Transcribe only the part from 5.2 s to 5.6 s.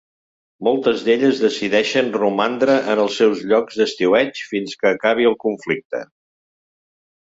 el